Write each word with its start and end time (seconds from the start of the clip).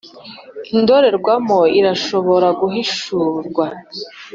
n'indorerwamo 0.71 1.59
irashobora 1.79 2.47
guhishurwa. 2.59 3.65